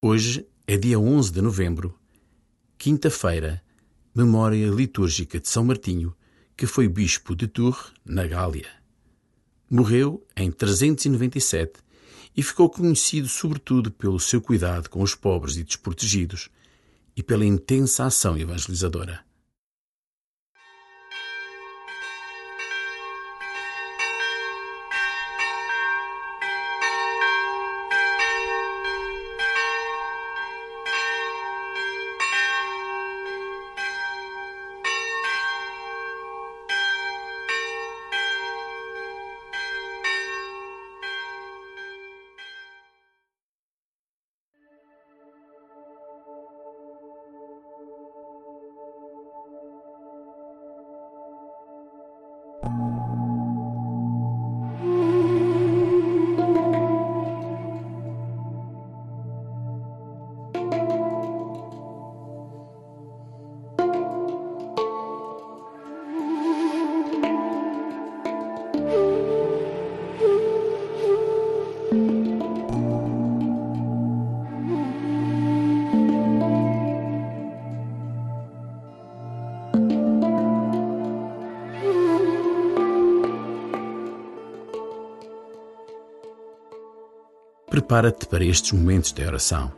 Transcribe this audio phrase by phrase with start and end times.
[0.00, 1.92] Hoje é dia 11 de novembro,
[2.78, 3.60] quinta-feira,
[4.14, 6.14] memória litúrgica de São Martinho,
[6.56, 8.68] que foi bispo de Tours, na Gália.
[9.68, 11.80] Morreu em 397
[12.36, 16.48] e ficou conhecido sobretudo pelo seu cuidado com os pobres e desprotegidos
[17.16, 19.27] e pela intensa ação evangelizadora.
[87.70, 89.70] Prepara-te para estes momentos de oração,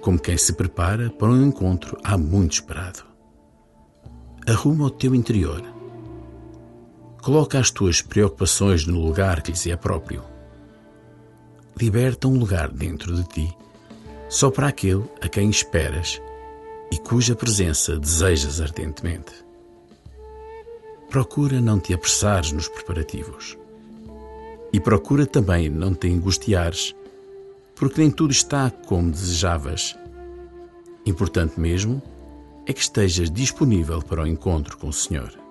[0.00, 3.04] como quem se prepara para um encontro há muito esperado.
[4.46, 5.62] Arruma o teu interior.
[7.20, 10.22] Coloca as tuas preocupações no lugar que lhes é próprio.
[11.76, 13.58] Liberta um lugar dentro de ti,
[14.28, 16.22] só para aquele a quem esperas
[16.92, 19.32] e cuja presença desejas ardentemente.
[21.10, 23.58] Procura não te apressares nos preparativos.
[24.72, 26.94] E procura também não te angustiares
[27.82, 29.98] porque nem tudo está como desejavas.
[31.04, 32.00] Importante mesmo
[32.64, 35.41] é que estejas disponível para o encontro com o Senhor.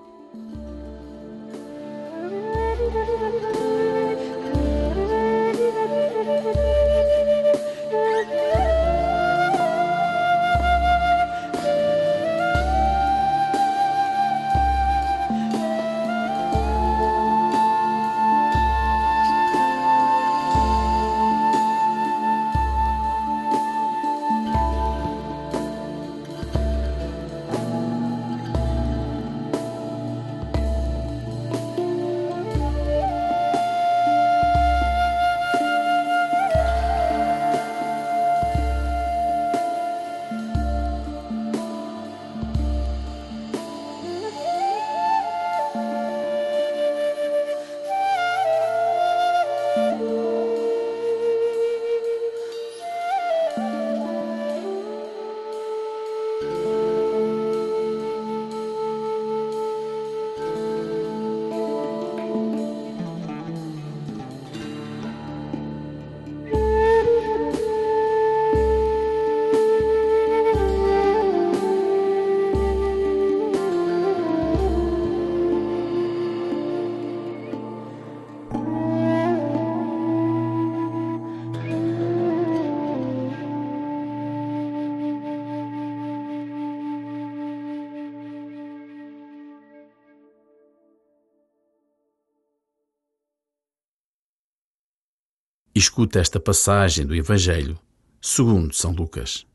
[95.73, 97.79] Escuta esta passagem do Evangelho,
[98.21, 99.45] segundo São Lucas.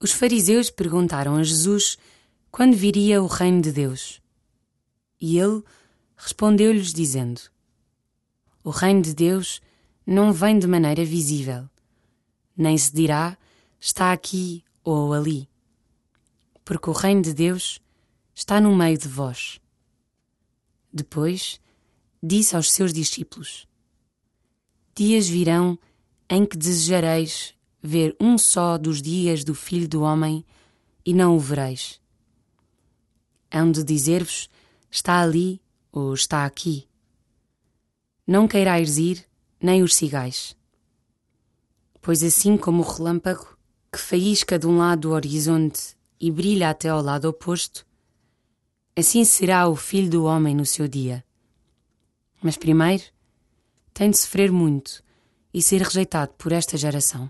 [0.00, 1.98] Os fariseus perguntaram a Jesus
[2.50, 4.22] quando viria o reino de Deus.
[5.20, 5.62] E ele
[6.16, 7.40] respondeu-lhes dizendo:
[8.64, 9.60] O reino de Deus
[10.06, 11.68] não vem de maneira visível,
[12.56, 13.36] nem se dirá
[13.80, 15.48] está aqui ou ali,
[16.64, 17.80] porque o reino de Deus
[18.34, 19.60] está no meio de vós.
[20.92, 21.60] Depois
[22.22, 23.68] disse aos seus discípulos:
[24.98, 25.78] Dias virão
[26.28, 30.44] em que desejareis ver um só dos dias do Filho do Homem
[31.06, 32.00] e não o vereis.
[33.48, 34.50] Hão de dizer-vos:
[34.90, 35.62] está ali
[35.92, 36.88] ou está aqui.
[38.26, 39.24] Não queirais ir,
[39.62, 40.56] nem os sigais.
[42.02, 43.56] Pois assim como o relâmpago,
[43.92, 47.86] que faísca de um lado do horizonte e brilha até ao lado oposto,
[48.96, 51.24] assim será o Filho do Homem no seu dia.
[52.42, 53.04] Mas primeiro
[53.98, 55.02] tem de sofrer muito
[55.52, 57.28] e ser rejeitado por esta geração.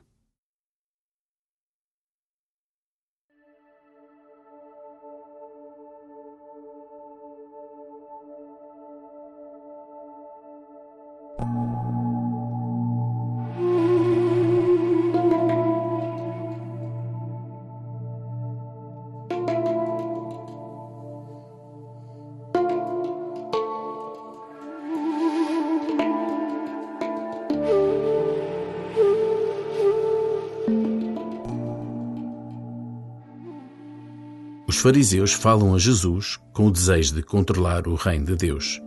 [34.78, 38.80] Os fariseus falam a Jesus com o desejo de controlar o reino de Deus.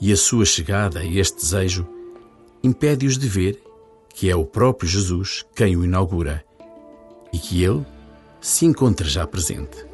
[0.00, 1.84] E a sua chegada a este desejo
[2.62, 3.60] impede-os de ver
[4.10, 6.44] que é o próprio Jesus quem o inaugura
[7.32, 7.84] e que ele
[8.40, 9.84] se encontra já presente.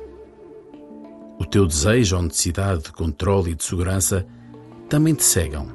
[1.38, 4.26] O teu desejo ou necessidade de controle e de segurança
[4.86, 5.66] também te cegam,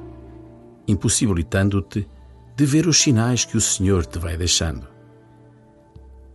[0.86, 2.08] impossibilitando-te
[2.54, 4.95] de ver os sinais que o Senhor te vai deixando.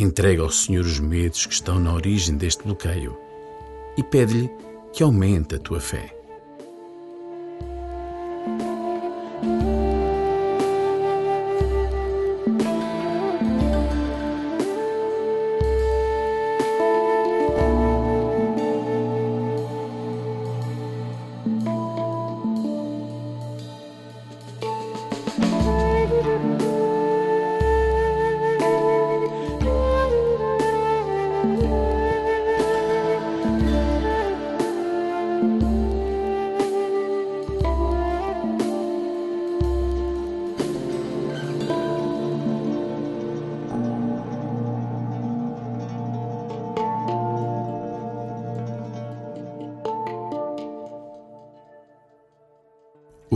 [0.01, 3.15] Entrega ao Senhor os medos que estão na origem deste bloqueio
[3.95, 4.49] e pede-lhe
[4.91, 6.21] que aumente a tua fé.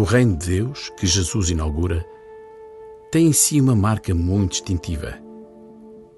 [0.06, 2.06] Reino de Deus, que Jesus inaugura,
[3.12, 5.18] tem em si uma marca muito distintiva.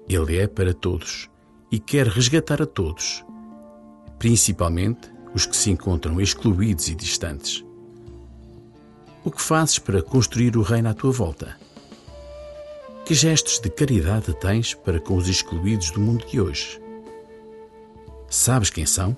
[0.08, 1.28] Ele é para todos
[1.70, 3.24] e quer resgatar a todos,
[4.18, 7.64] principalmente os que se encontram excluídos e distantes.
[9.24, 11.56] O que fazes para construir o reino à tua volta?
[13.04, 16.80] Que gestos de caridade tens para com os excluídos do mundo de hoje?
[18.28, 19.16] Sabes quem são?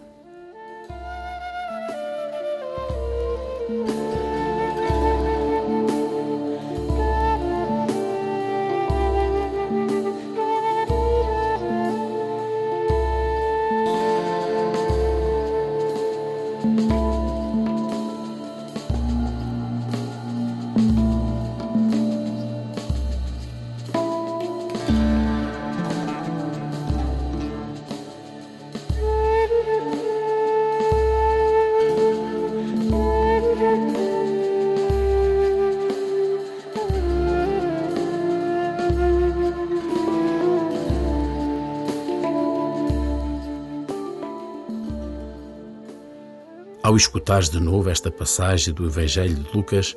[46.90, 49.96] Ao escutares de novo esta passagem do Evangelho de Lucas,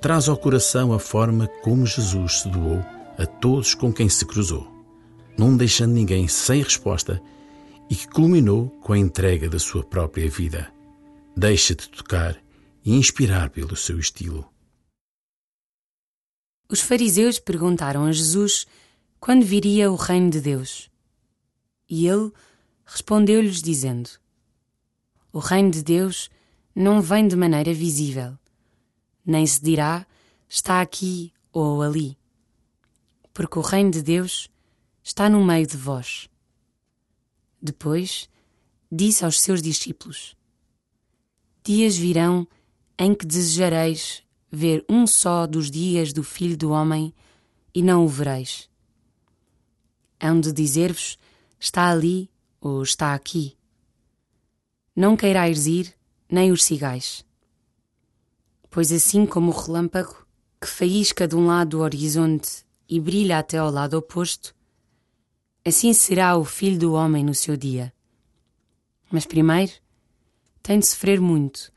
[0.00, 2.84] traz ao coração a forma como Jesus se doou
[3.16, 4.66] a todos com quem se cruzou,
[5.38, 7.22] não deixando ninguém sem resposta
[7.88, 10.72] e que culminou com a entrega da sua própria vida.
[11.36, 12.36] Deixa-te tocar
[12.84, 14.44] e inspirar pelo seu estilo.
[16.68, 18.66] Os fariseus perguntaram a Jesus
[19.20, 20.90] quando viria o reino de Deus.
[21.88, 22.32] E ele
[22.84, 24.10] respondeu-lhes dizendo:
[25.32, 26.28] o reino de Deus
[26.74, 28.38] não vem de maneira visível,
[29.24, 30.06] nem se dirá
[30.48, 32.18] está aqui ou ali,
[33.32, 34.50] porque o reino de Deus
[35.02, 36.28] está no meio de vós.
[37.60, 38.28] Depois
[38.90, 40.36] disse aos seus discípulos:
[41.64, 42.46] Dias virão
[42.98, 47.14] em que desejareis ver um só dos dias do Filho do Homem
[47.74, 48.68] e não o vereis.
[50.20, 51.16] Hão de dizer-vos:
[51.58, 52.30] está ali
[52.60, 53.56] ou está aqui
[54.94, 55.94] não queirais ir,
[56.30, 57.24] nem os sigais.
[58.70, 60.26] Pois assim como o relâmpago,
[60.60, 64.54] que faísca de um lado do horizonte e brilha até ao lado oposto,
[65.64, 67.92] assim será o filho do homem no seu dia.
[69.10, 69.72] Mas primeiro
[70.62, 71.72] tem de sofrer muito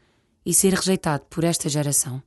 [0.45, 2.21] e ser rejeitado por esta geração.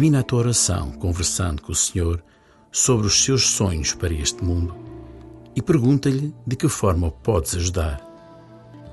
[0.00, 2.24] Termina a tua oração conversando com o Senhor
[2.72, 4.74] sobre os seus sonhos para este mundo
[5.54, 8.00] e pergunta-lhe de que forma o podes ajudar,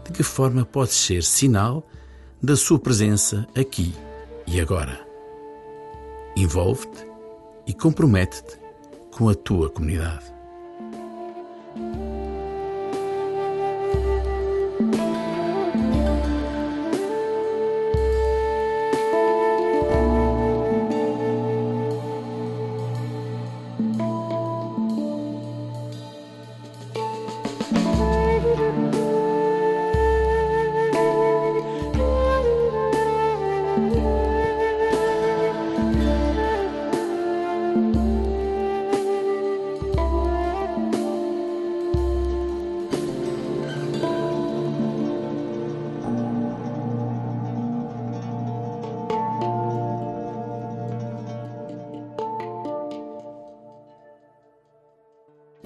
[0.04, 1.88] de que forma podes ser sinal
[2.44, 3.96] da sua presença aqui
[4.46, 5.00] e agora.
[6.36, 7.08] Envolve-te
[7.66, 8.60] e compromete-te
[9.10, 10.37] com a tua comunidade.